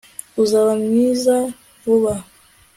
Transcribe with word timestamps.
Uzaba 0.43 0.71
mwiza 0.83 1.35
vuba 1.83 2.13